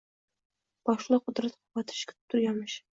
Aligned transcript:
Boshliq 0.89 1.23
Qudrat 1.29 1.57
Quvvatovichni 1.61 2.11
kutib 2.13 2.29
turganmish 2.37 2.85